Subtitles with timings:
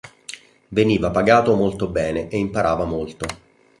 [0.71, 3.27] Veniva pagato molto bene e imparava molto.